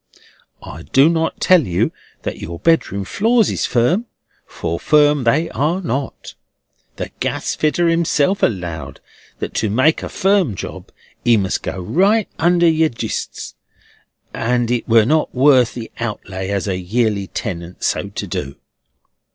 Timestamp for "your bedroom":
2.39-3.05